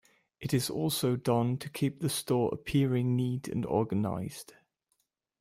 [0.39, 4.55] It is also done to keep the store appearing neat and organized.